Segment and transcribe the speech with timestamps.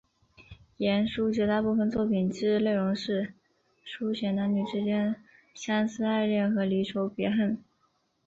[0.77, 3.35] 晏殊绝大部分作品之内容是
[3.85, 5.17] 抒写男女之间的
[5.53, 7.63] 相思爱恋和离愁别恨。